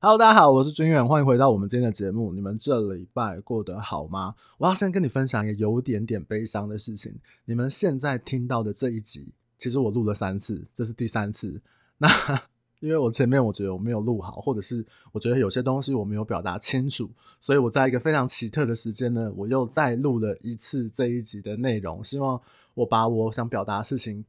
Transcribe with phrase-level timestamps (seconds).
[0.00, 2.32] Hello，大家好，我是军远，欢迎回到我们今天的节目。
[2.32, 4.36] 你们这礼拜过得好吗？
[4.56, 7.12] 我要先跟你分享一个有点点悲伤的事情。
[7.46, 11.60] 你们现在听到的这一集，其实我录了三次，这是第三次。
[11.96, 12.08] 那
[12.78, 17.10] 因为我前面我觉得我没有录好，或者是我觉得有些东西我没有表达清楚，
[17.40, 22.40] 所以我在一个非常奇特的时间呢，我又再录了一次这一集的内容，希望
[22.74, 24.24] 我把我想表达的事情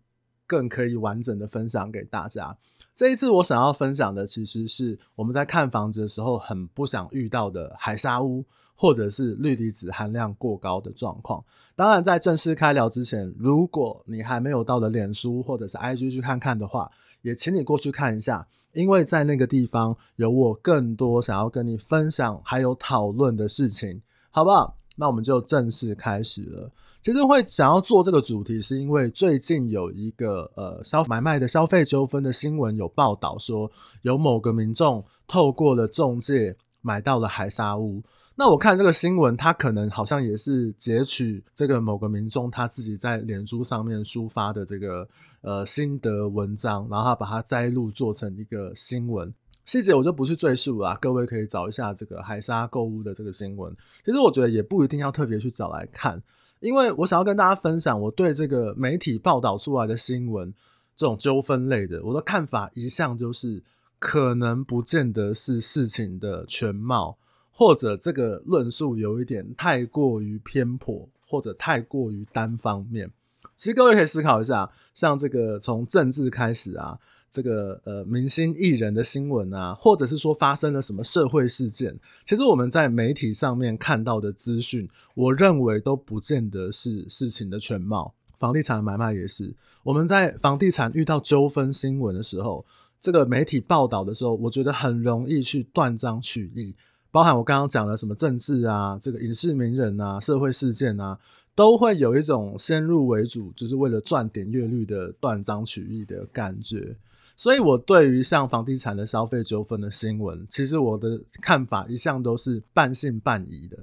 [0.48, 2.58] 更可以完整的分享给大家。
[3.00, 8.44] 这一次我想要分享的，其实是我们在看房子的时候很不想遇到的海砂屋，
[8.76, 11.42] 或者是氯离子含量过高的状况。
[11.78, 24.76] 当然，在正式开聊之前，如果你还没有到的脸书或者是 IG 去看看的话，也请你过去看一下，因为在那个地方有我更多想要跟你分享还有讨论的事情，好不好？
[24.98, 26.70] 那我们就正式开始了。
[27.02, 38.04] 其实会想要做这个主题，是因为最近有一个呃消买卖的消费纠纷的新闻有报道说，有某个民众透过了中介买到了海砂屋。
[38.36, 45.08] 那我看这个新闻，他可能好像也是截取这个某个民众他自己在脸书上面抒发的这个
[45.42, 49.34] 呃心得文章，然后他把它摘录做成一个新闻。
[49.66, 53.74] 细节我就不去赘述了，各位可以找一下这个海沙购物的这个新闻。
[54.04, 56.22] 其实我觉得也不一定要特别去找来看。
[56.60, 60.54] 因为我想要跟大家分享我对这个媒体报道出来的新闻
[60.96, 63.62] 这种纠纷类的，我的看法一向就是
[63.98, 67.18] 可能不见得是事情的全貌，
[67.52, 73.10] 或者这个论述有一点太过于偏颇，或者太过于单方面。
[73.56, 77.00] 其实各位可以思考一下，像这个从政治开始啊。
[77.30, 88.14] 这个呃，明星艺人的新闻啊，或者是说发生了什么社会事件，其实我们在媒体上面看到的资讯，我认为都不见得是事情的全貌。
[88.40, 92.66] 房地产买卖也是，我们在房地产遇到纠纷新闻的时候，
[93.02, 96.74] 这个媒体报道的时候，我觉得很容易去断章取义，
[97.12, 101.20] 包含我刚刚讲的什么政治啊，这个影视名人啊，社会事件啊，
[101.54, 106.96] 都会有一种先入为主，就是为了赚点阅率的断章取义的感觉。
[107.40, 113.78] 所以，我对于像房地产的消费纠纷的新闻，其实我的看法一向都是半信半疑的。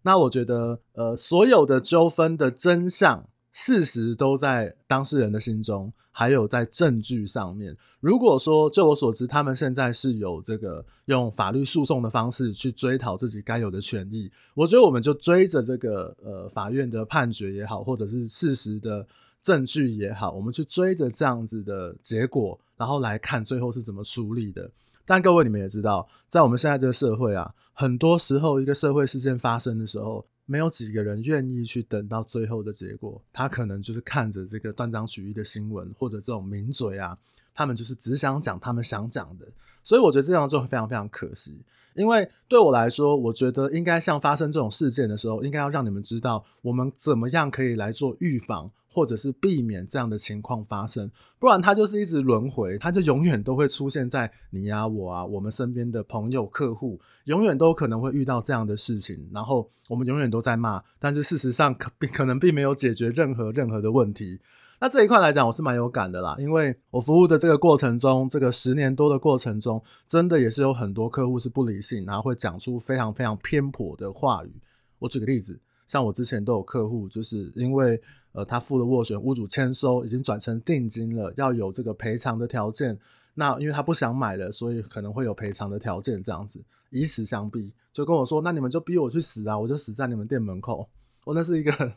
[0.00, 7.76] 那我觉得，呃，所有的纠纷的真相、事实都在当事人的心中，还有在证据上面。
[8.00, 19.06] 如果说，就我所知，他们现在是有这个用法律诉讼的方式去追讨自己该有的权益，我觉得我们就追着这个呃法院的判决也好，或者是事实的
[19.42, 22.58] 证据也好，我们去追着这样子的结果。
[22.82, 24.68] 然后来看最后是怎么处理的。
[25.04, 33.22] 但各位你们也知道，在我们现在这个社会啊，很多时候一个社会事件发生的时候，没有几个人愿意去等到最后的结果。
[33.32, 37.16] 他可能就是看着这个断章取义的新闻，或者这种名嘴啊，
[37.54, 39.46] 他们就是只想讲他们想讲的。
[39.82, 41.60] 所以我觉得这样就非常非常可惜。
[41.94, 48.68] 因为对我来说，我觉得应该像发生这种事件的时候，应该要让你们知道我们怎么样可以来做预防。
[48.94, 59.26] 或者是避免这样的情况发生，不然它就是一直轮回，它就永远都会出现在你呀、啊、我啊、我们身边的朋友、客户，永远都可能会遇到这样的事情。
[59.32, 64.38] 然后我们永远都在骂，但是事实上可可能并没有解决任何任何的问题。
[64.82, 74.52] 那这一块来讲，我是蛮有感的啦，因为我服务的这个过程中，这个十年多的过程中，真的也是有很多客户是不理性，然后会讲出非常非常偏颇的话语。
[74.98, 78.02] 我举个例子，像我之前都有客户，就是因为。
[78.34, 82.98] 呃，他付了斡旋，屋主签收已经转成定金了，要有这个赔偿的条件。
[83.34, 90.88] 那因为他不想买了，所以可能会有赔偿的条件，这样子以死相逼，就跟我说：“那你们就逼我去死啊，我就死在你们店门口。”
[91.26, 91.92] 我那是一个，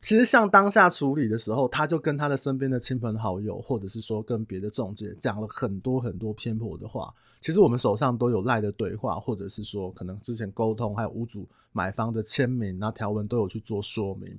[0.00, 7.12] 其实像当下处理的时候，他就跟他的身边的亲朋好友，或者是说跟别的中介讲了很多很多偏颇的话。
[7.38, 14.38] 其实我们手上都有赖的对话，或者是说可能之前沟通，还有屋主买方的签名，那条文都有去做说明。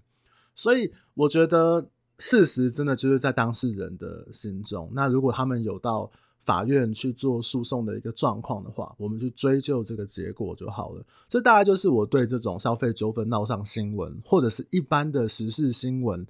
[0.56, 4.90] 所以我觉得事实真的就是在当事人的心中。
[4.94, 6.12] 那如果他们有到
[6.44, 11.04] 法院去做诉讼的一个状况的话，我们去追究这个结果就好了。
[11.28, 16.26] 这大概就是我对这种消费纠纷闹上新闻，或者是一般的时事新闻，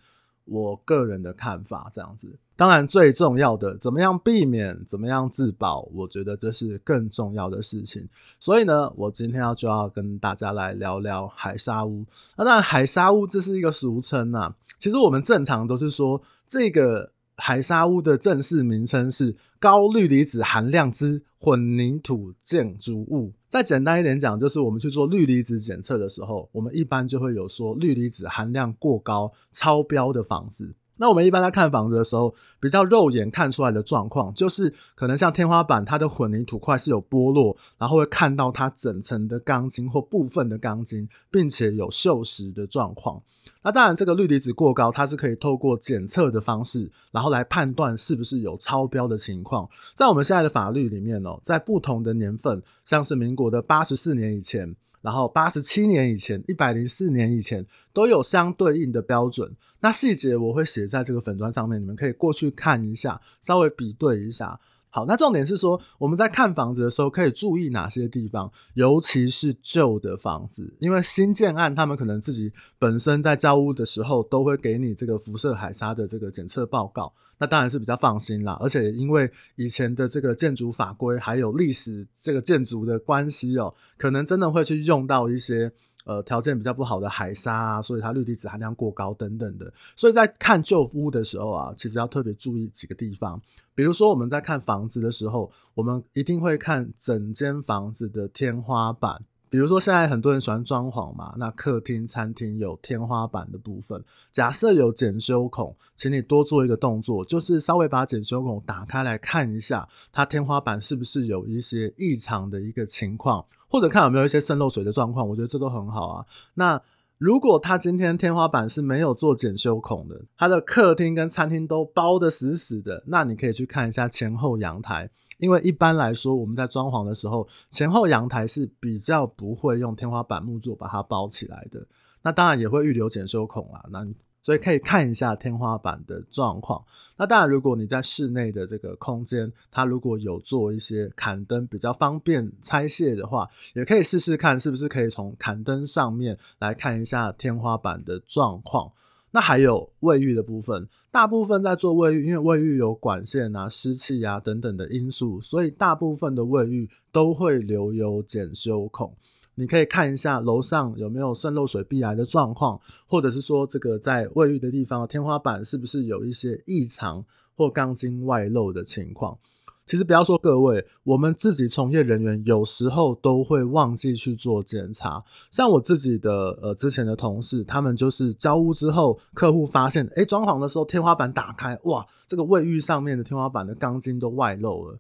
[0.46, 2.28] 我个人的看法这样子。
[2.58, 8.08] 当然，最重要的，怎么样避免，怎么样自保，我觉得这是更重要的事情。
[8.40, 12.06] 所以呢，我今天要就要跟大家来聊聊海沙屋。
[12.38, 14.56] 那当然，海沙屋这是一个俗称啊。
[14.78, 17.12] 其实我们正常都是说，这个
[17.44, 23.34] 海砂屋的正式名称是高氯离子含量之混凝土建筑物。
[23.50, 30.76] 再简单一点讲，就是我们去做氯离子检测的时候，我们一般就会有说氯离子含量过高、超标的房子。
[31.02, 43.20] 那我们一般在看房子的时候，比较肉眼看出来的状况，就是可能像天花板它的混凝土块是有剥落，然后会看到它整层的钢筋或部分的钢筋，并且有锈蚀的状况。
[43.64, 49.68] 那当然，这个氯离子过高，它是可以透过检测的方式，然后来判断是不是有超标的情况。
[49.96, 54.76] 在我们现在的法律里面哦，在不同的年份，像是民国的八十四年以前。
[55.02, 59.56] 然后八十七年以前，一百零四年以前都有相对应的标准。
[59.80, 64.60] 那细节我会写在这个粉砖上面，你们可以过去看一下，稍微比对一下。
[64.94, 78.58] 好，那重点是说，我们在看房子的时候可以注意哪些地方，尤其是旧的房子，因为新建案他们可能自己本身在交屋的时候都会给你这个辐射海沙的这个检测报告，那当然是比较放心啦。
[78.60, 85.72] 而且因为以前的这个建筑法规还有历史这个建筑的关系哦，可能真的会去用到一些。
[86.06, 93.42] 呃，条件比较不好的海沙啊，所以它氯离子含量过高等等的，所以在看旧屋的时候啊，其实要特别注意几个地方。
[93.74, 99.24] 比如说我们在看房子的时候，我们一定会看整间房子的天花板。
[99.50, 104.02] 比如说现在很多人喜欢装潢嘛，那客厅、餐厅有天花板的部分，
[104.32, 113.46] 假设有检修孔，请你多做一个动作，就是稍微把检修孔打开来看一下，它天花板是不是有一些异常的一个情况。
[113.72, 116.26] 或者看有没有一些渗漏水的状况，我觉得这都很好啊。
[116.56, 116.80] 那
[117.18, 131.88] 如果他今天天花板是没有做检修孔的，他的客厅跟餐厅都包得死死的，那你可以去看一下前后阳台，因为一般来说我们在装潢的时候，前后阳台是比较不会用天花板木作把它包起来的。
[132.24, 133.86] 那当然也会预留检修孔啊。
[133.90, 134.06] 那
[134.42, 136.84] 所以可以看一下天花板的状况。
[137.18, 148.92] 那当然，如果你在室内的这个空间，它如果有做一些砍灯比较方便拆卸的话，也可以试试看是不是可以从砍灯上面来看一下天花板的状况。
[149.34, 159.16] 那还有卫浴的部分，大部分在做卫浴，因为卫浴有管线啊、湿气啊等等的因素，所以大部分的卫浴都会留有检修孔。
[159.62, 167.24] 你可以看一下楼上有没有渗漏水壁癌的状况，或者是说这个在卫浴的地方天花板是不是有一些异常
[167.56, 169.38] 或钢筋外露的情况。
[169.86, 175.24] 其实不要说各位，我们自己从业人员有时候都会忘记去做检查。
[175.52, 184.98] 像我自己的呃之前的同事，他们就是交屋之后，客户发现，诶，装潢的时候天花板打开，哇，这个卫浴上面的天花板的钢筋都外露了。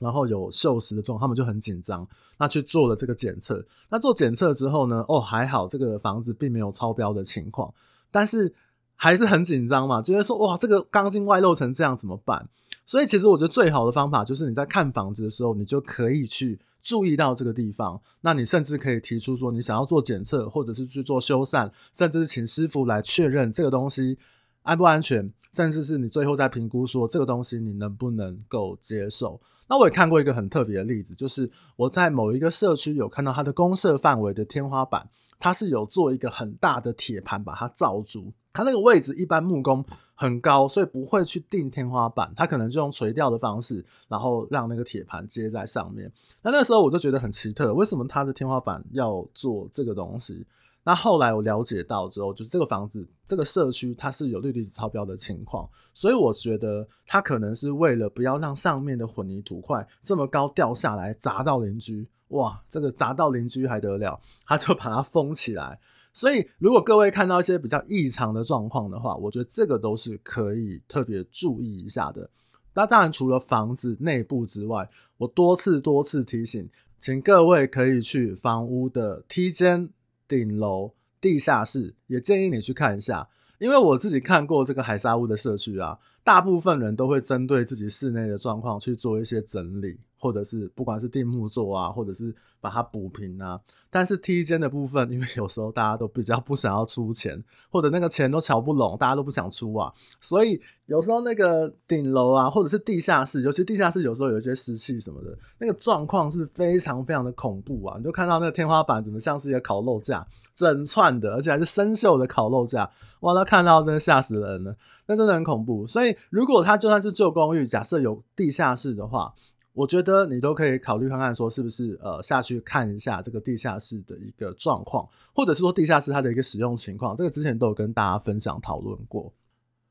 [0.00, 2.04] 然后有锈蚀的状况，他们就很紧张，
[2.38, 3.64] 那去做了这个检测。
[3.88, 5.04] 那做检测之后呢？
[5.06, 7.72] 哦，还好，这个房子并没有超标的情况，
[8.10, 8.52] 但是
[8.96, 12.48] 还是很紧张嘛，觉得说哇，这个钢筋外露成这样怎么办？
[12.84, 18.00] 所以其实我觉得最好的方法就是你在看房子的时候，你就可以去注意到这个地方。
[18.22, 24.18] 那你甚至可以提出说，你想要做检测，或者是去做修缮，甚至是请师傅来确认这个东西
[24.62, 29.40] 安不安全，甚至是你最后再评估说这个东西你能不能够接受。
[29.68, 35.08] 那我也看过一个很特别的例子，就是我在某一个社区有看到它的公社范围的天花板，
[35.38, 38.32] 它是有做一个很大的铁盘把它罩住。
[38.52, 39.84] 它那个位置一般木工
[40.16, 46.10] 很高，所以不会去钉天花板，它可能就用垂吊的方式，然后让那个铁盘接在上面。
[46.42, 50.44] 那那时候我就觉得很奇特，为什么它的天花板要做这个东西？
[50.90, 65.78] 那后来我了解到之后，就这个房子、这个社区它是有氯离子超标的情况，所以我觉得它可能是为了不要让上面的混凝土块这么高掉下来砸到邻居，哇，这个砸到邻居还得了，他就把它封起来。
[66.12, 72.28] 所以如果各位看到一些比较异常的状况的话，我觉得这个都是可以特别注意一下的。
[72.74, 76.68] 那当然除了房子内部之外，我多次多次提醒，
[76.98, 79.90] 请各位可以去房屋的梯间。
[80.30, 89.98] 顶楼、地下室也建议你去看一下，因为我自己看过这个海沙屋的社区啊，大部分人都会针对自己室内的状况去做一些整理。
[90.20, 93.58] 或者是不管是定木座啊，或者是把它补平啊，
[93.90, 107.96] 但是梯间的部分，因为有时候大家都比较不想要出钱，或者那个钱都瞧不拢，大家都不想出啊，所以有时候那个顶楼啊，或者是地下室，尤其地下室有时候有一些湿气什么的，那个状况是非常非常的恐怖啊！
[107.96, 115.86] 你就看到那个天花板怎么像是一个烤肉架，整串的，而且还是生锈的烤肉架，哇，那看到真的吓死人了，那真的很恐怖。
[115.86, 119.32] 所以如果它就算是旧公寓，假设有地下室的话，
[119.72, 129.32] 我觉得你都可以考虑看看，说是不是呃下去看一下这个地下室的一个状况，或者是说地下室它的一个使用情况，这个之前都有跟大家分享讨论过。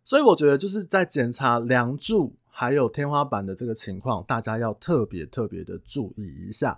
[0.03, 6.77] 所以我觉得就是在检查梁柱还有天花板的这个情况，大家要特别特别的注意一下。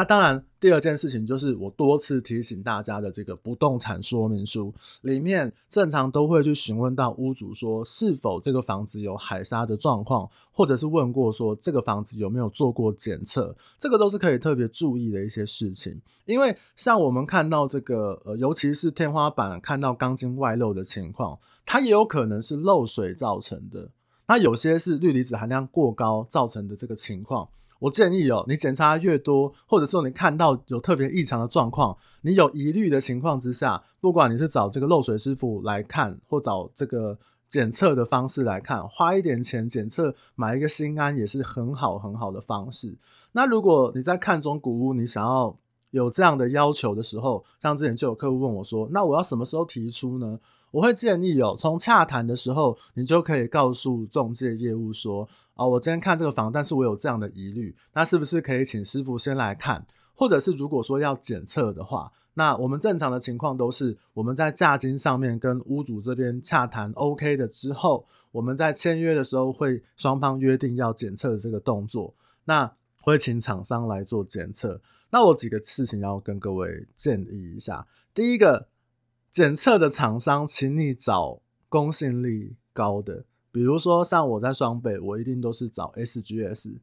[0.00, 16.00] 那当然，第二件事情就是我多次提醒大家的这个不动产说明书里面，正常都会去询问到屋主说是否这个房子有海砂的状况，或者是问过说这个房子有没有做过检测，这个都是可以特别注意的一些事情。
[16.24, 23.90] 因为像我们看到这个，呃，尤其是天花板看到钢筋外露的情况，它也有可能是漏水造成的。
[24.28, 27.50] 那有些是氯离子含量过高造成的这个情况。
[27.80, 37.18] 我建议哦，你检查越多，或者说你看到有特别异常的状况，你有疑虑的情况之下，不管你是找这个漏水师傅来看，或找这个
[37.48, 42.96] 检测的方式来看，花一点钱检测，买一个心安也是很好很好的方式。
[43.32, 45.58] 那如果你在看中古屋，你想要
[45.90, 50.38] 有这样的要求的时候，像之前就有客户问我说，那我要什么时候提出呢？
[50.72, 59.84] 我会建议哦，从洽谈的时候，你就可以告诉中介业务说，啊，我今天看这个房，但是我有这样的疑虑，那是不是可以请师傅先来看？
[60.14, 74.80] 或者是如果说要检测的话，那我们正常的情况都是我们在价金上面跟屋主这边洽谈 OK 的之后，我们在签约的时候会双方约定要检测的这个动作，那会请厂商来做检测。
[75.10, 77.84] 那我几个事情要跟各位建议一下，
[78.14, 78.68] 第一个。
[79.30, 86.78] 检测的厂商，请你找公信力高的，比如说像我在双北，我一定都是找 SGS，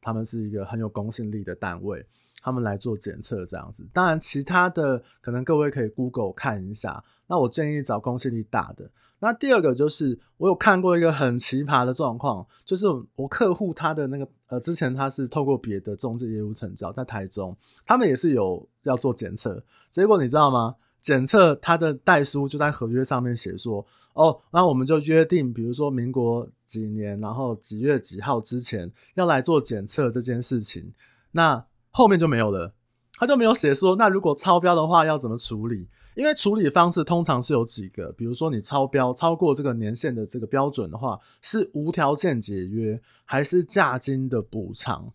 [0.00, 2.06] 他们是一个很有公信力的单位，
[2.42, 3.86] 他们来做检测这样子。
[3.92, 7.04] 当然，其他的可能各位可以 Google 看一下。
[7.26, 8.90] 那我建议找公信力大的。
[9.18, 12.86] 那第二个就是，我有看过一个很奇葩的状况，就是
[13.16, 20.76] 我客户他的那个呃，之前他是透过别的中介业务成交，在台中，他们也是有要做检测，结果你知道吗？
[21.04, 23.84] 检测他的代书就在合约上面写说，
[24.14, 30.94] 哦，那我们就约定，比如说民国几年，然后几月几号之前要来做检测这件事情，
[31.32, 32.72] 那后面就没有了，
[33.16, 35.86] 他就没有写说，那如果超标的话要怎么处理？
[36.16, 45.12] 因为处理方式通常是有几个，比如说你超标超过这个年限的这个标准的话，是无条件解约，还是价金的补偿？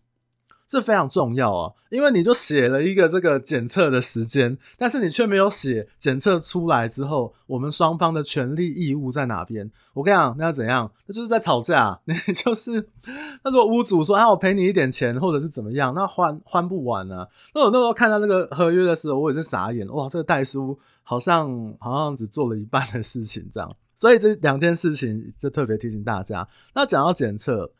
[0.70, 9.68] 这非常重要啊，因为你就写了一个这个检测的时间，但是你却没有写检测出来之后，我们双方的权利义务在哪边？
[9.94, 10.88] 我跟你讲，那要怎样？
[11.06, 11.98] 那就是在吵架。
[12.04, 12.88] 你 就是
[13.42, 17.26] 那如果屋主说啊，我赔你一点钱，或者是怎么样，那还还不完啊。
[17.52, 23.76] 那我那时候看到那个合约的时候，我也是傻眼，哇，这个代书好像好像只做了一半的事情这样。
[23.96, 26.46] 所以这两件事情就特别提醒大家。
[26.76, 27.72] 那讲到检测。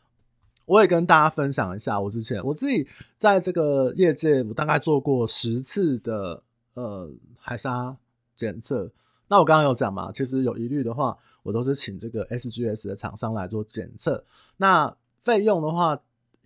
[0.65, 2.87] 我也跟大家分享一下，我之前我自己
[3.17, 6.43] 在这个业界，我大概做过十次的
[6.75, 7.97] 呃海沙
[8.35, 8.89] 检测。
[9.27, 14.23] 那我刚刚有讲嘛，其实有疑虑的话，我都是请这个 SGS 的厂商来做检测。
[14.57, 15.99] 那费用的话，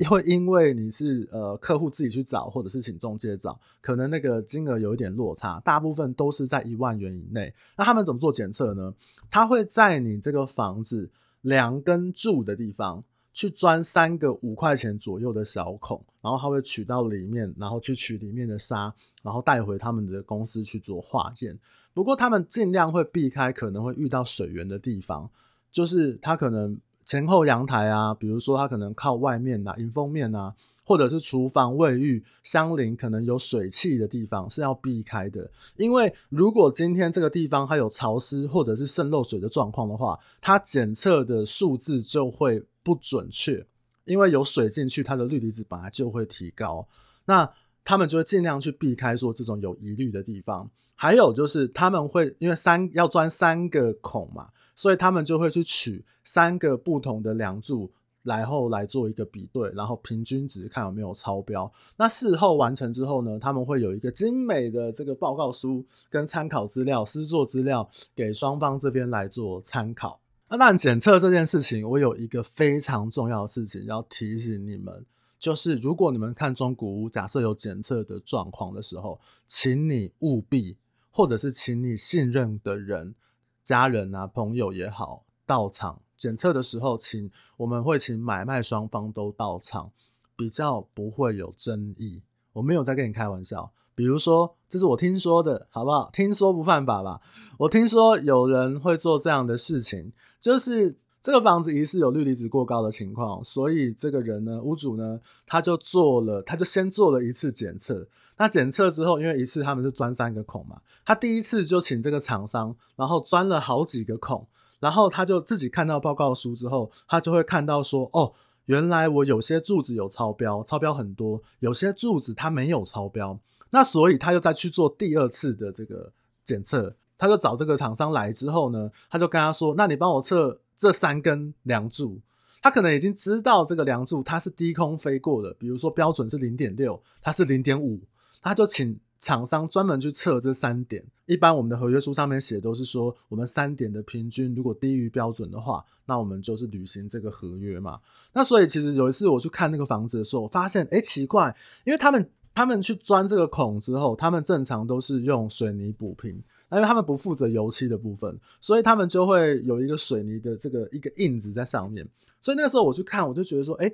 [0.10, 7.54] 会因为你是呃客户自己去找，或者是请中介找，可能那个金额有一点落差，大部分都是在一万元以内。
[7.78, 8.94] 那他们怎么做检测呢？
[9.30, 11.10] 他会在你这个房子
[11.42, 13.04] 梁跟柱的地方。
[13.36, 21.60] 去钻三个五块钱左右的小孔，然后他会取到里面，然后去取里面的沙，然后带回他们的公司去做化验。
[21.94, 25.30] 不过他们尽量会避开可能会遇到水源的地方，
[25.70, 30.56] 就是他可能前后阳台啊，比如说他可能靠外面啊，迎风面啊。
[30.88, 35.50] 或者是厨房、卫浴相邻，可能有水汽的地方是要避开的。
[35.78, 43.66] 因为如果今天这个地方它有潮湿或者是渗漏水的状况的话，它检测的数字就会不准确。
[44.06, 46.88] 因为有水进去，它的氯离子本来就会提高。
[47.26, 47.52] 那
[47.84, 50.70] 他们就会尽量去避开说这种有疑虑的地方。
[50.94, 57.92] 还有就是他们会因为三要钻三个孔嘛，所以他们就会去取三个不同的梁柱。
[58.22, 61.72] 然后来做一个比对，然后平均值看有没有超标。
[61.96, 70.20] 那事后完成之后呢，他们会有一个精美的这个报告书跟参考资料、施作资料给双方这边来做参考。
[70.48, 75.04] 那但检测这件事情，我有一个非常重要的事情要提醒你们，
[75.40, 80.78] 就是如果你们看中古屋，假设有检测的状况的时候，请你务必，
[81.10, 83.16] 或者是请你信任的人、
[83.64, 86.00] 家人啊、朋友也好，到场。
[86.16, 89.92] 检测的时候，请我们会请买卖双方都到场，
[90.36, 92.22] 比较不会有争议。
[92.54, 93.72] 我没有在跟你开玩笑。
[93.96, 96.10] 比如说，这是我听说的，好不好？
[96.12, 97.22] 听说不犯法吧？
[97.58, 108.08] 我听说有人会做这样的事情，就是这个房子疑似有氯离子过高的情况，所以这个人呢，屋主呢，他就做了，他就先做了一次检测。
[108.38, 114.46] 那检测之后，因为一次他们是钻三个孔嘛，他第一次就请这个厂商，然后钻了好几个孔。
[114.82, 118.34] 然后他就自己看到报告书之后，他就会看到说，哦，
[118.66, 123.40] 原来我有些柱子有超标，超标很多；有些柱子它没有超标，
[123.76, 126.10] 那所以他又再去做第二次的这个
[126.46, 126.96] 检测。
[127.18, 132.22] 他就找这个厂商来之后呢，他就跟他说：“那你帮我测这三根梁柱。”
[132.64, 138.00] 他可能已经知道这个梁柱它是低空飞过的，比如说标准是零点六，它是零点五，
[138.42, 141.04] 他就请厂商专门去测这三点。
[141.26, 148.00] 一般我们的合约书上面写都是说，我们三点的平均如果低于标准的话，那我们就是履行这个合约嘛。
[148.34, 151.56] 那所以其实有一次我去看那个房子的时候，我发现哎奇怪，
[151.86, 156.42] 因为他们他们去钻这个孔之后，他们正常都是用水泥补平。
[156.72, 162.06] 因为他们不负责油漆的部分，所以他们就会有一个水泥的这个一个印子在上面。
[162.42, 163.90] 所以那个时候我去看，我就觉得说，哎，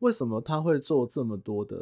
[0.00, 1.76] 为什么他会做这么多的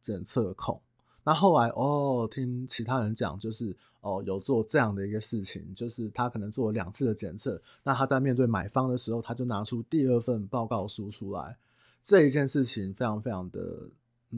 [0.00, 0.80] 检测孔？
[1.24, 11.56] 那后来哦，听其他人讲，就是哦有做这样的一个事情，就是他可能做了两次的检测，那他在面对买方的时候，他就拿出第二份报告书出来。
[12.00, 13.88] 这一件事情非常非常的。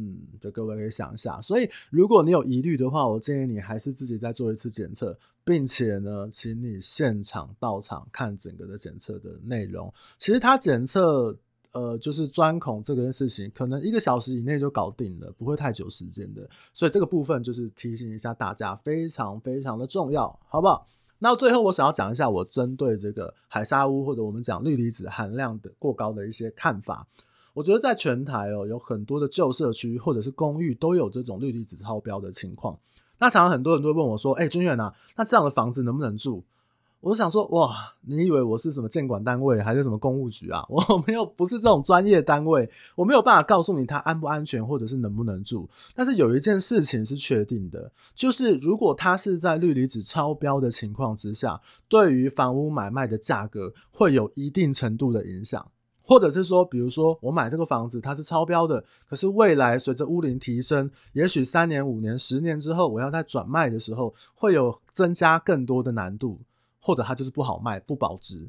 [0.01, 9.93] 嗯，就各位可以想一下，所以如果你有疑虑的话，我建议你还是自己再做一次检测，并且呢，请你现场到场看整个的检测的内容。
[10.17, 11.37] 其实它检测，
[11.73, 16.49] 呃，就是钻孔这个事情，可能一个小时以内就搞定了，不会太久时间的。
[16.73, 20.87] 所以这个部分就是提醒一下大家，非常非常的重要，好不好？
[21.19, 27.05] 那最后我想要讲一下我针对这个海沙屋或者我们讲氯离子含量的过高的一些看法。
[27.59, 32.79] 我觉得在全台哦，有很多的旧社区或者是公寓都有这种氯离子超标的情况。
[33.19, 36.45] 那常常很多人都会问我说：“哎、欸，军远啊，那这样的房子能不能住？”
[37.03, 40.65] 我就想说：“哇，你以为我是什么建管单位还是什么公务局啊？
[40.71, 45.69] 我没有，不是这种专业单位，我没有办法告诉你它安不安全或者是能不能住。
[45.97, 55.69] 但是有一件事情是确定的，就是如果它是在氯离子超标的情况之下，对于房屋买卖的价格会有一定程度的影响。”
[56.09, 66.41] 或者是说，比如说我买这个房子，它是超标的，可是未来随着屋龄提升，也许三年、五年、十年之后，我要再转卖的时候，会有增加更多的难度，
[66.81, 68.49] 或者它就是不好卖、不保值。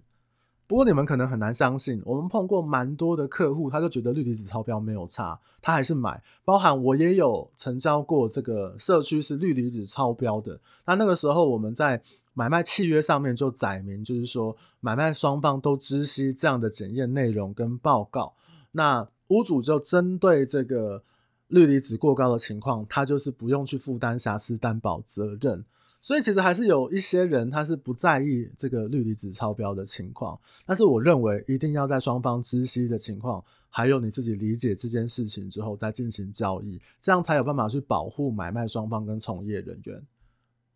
[0.67, 6.23] 不过你们可能很难相信，我们碰过蛮多的客户，他就觉得氯离子超标没有差，他还是买。
[6.45, 12.01] 包含我也有成交过这个社区是氯离子超标的，那那个时候我们在。
[12.39, 18.33] 买卖契约上面就载明，就是说买卖双方都知悉这样的检验内容跟报告。
[18.71, 21.03] 那屋主就针对这个
[21.49, 25.65] 氯离子过高的情况，他就是不用去负担瑕疵担保责任。
[25.99, 30.39] 所以其实还是有一些人他是不在意这个氯离子超标的情况。
[30.65, 40.01] 但是我认为一定要在双方知悉的情况，还有你自己理解这件事情之后再进行交易，这样才有办法去保护买卖双方跟从业人员。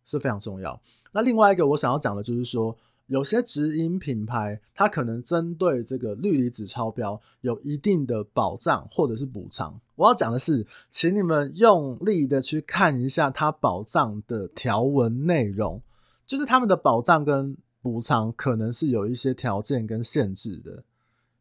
[0.06, 0.78] 是非常重要。
[1.14, 9.80] 那另外一个我想要讲的就是说，有些直营品牌，它可能针对这个氯离子超标有一定的保障或者是补偿。
[9.94, 15.80] 我要讲的是，请你们用力的去看一下它保障的条文内容，
[16.26, 20.82] 就是他们的保障跟补偿可能是有一些条件跟限制的。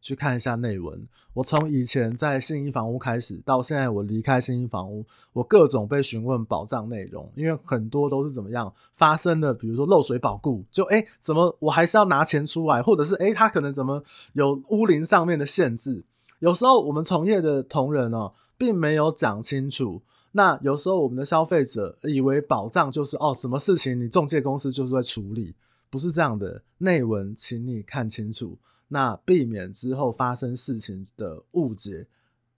[0.03, 1.01] 去看一下内文。
[1.33, 16.03] 我从以前在信义房屋开始，到现在我离开信义房屋，我各种被询问保障内容，因为很多都是怎么样发生的，比如说漏水保固，就诶怎么我还是要拿钱出来，或者是诶他可能怎么有屋龄上面的限制。
[16.39, 20.01] 有时候我们从业的同仁哦，并没有讲清楚。
[20.33, 25.55] 那有时候我们的消费者以为保障就是哦，什么事情你中介公司就是会处理，
[25.93, 26.59] 不是这样的。
[26.79, 28.57] 内文请你看清楚。
[28.87, 32.07] 那避免之后发生事情的误解，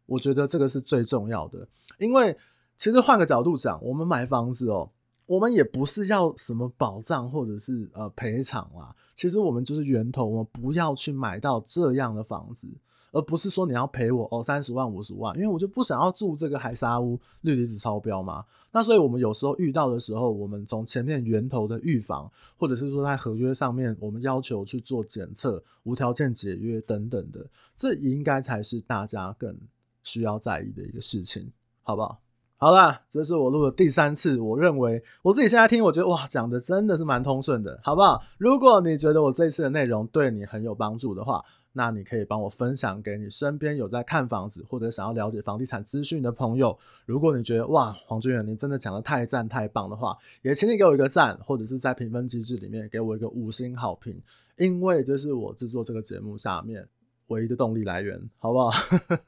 [0.05, 1.67] 我觉得这个是最重要的。
[1.97, 2.37] 因为
[2.77, 4.89] 其实换个角度讲，我们买房子哦，
[5.25, 8.95] 我们也不是要什么保障或者是呃赔偿啦。
[9.13, 12.69] 其实我们就是源头，我们不要去买到这样的房子。
[13.15, 18.43] 而不是说你要赔我哦三十万五十万，因为我就不想要住这个海沙屋，氯离子超标嘛。
[18.73, 27.39] 那所以我们有时候遇到的时候，我们从前面源头的预防，或者是说在合约上面，我们要求去做检测、无条件解约等等的，
[27.73, 29.57] 这应该才是大家更
[30.03, 31.49] 需要在意的一个事情，
[31.83, 32.19] 好不好？
[32.57, 38.21] 好啦，这是我录的第三次，我认为我自己现在听，我觉得哇，讲的真的是蛮通顺的，好不好？
[38.37, 41.43] 如果你觉得我这次的内容对你很有帮助的话，
[41.77, 46.77] 那你可以帮我分享给你身边有在看房子或者想要了解房地产资讯的朋友。
[47.05, 54.17] 如果你觉得哇，黄俊远你真的讲得太赞太棒的话，也请你给我一个赞，或者是在评分机制里面给我一个五星好评，
[54.55, 56.87] 因为这是我制作这个节目下面
[57.27, 58.71] 唯一的动力来源，好不好？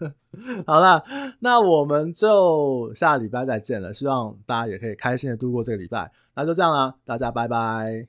[0.66, 1.04] 好啦，
[1.40, 6.10] 那我们就下礼拜再见了，希望大家也可以开心的度过这个礼拜。
[6.34, 8.08] 那就这样啦，大家拜拜。